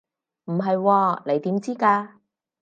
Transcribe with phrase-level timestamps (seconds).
[0.45, 2.07] 唔係喎，你點知㗎？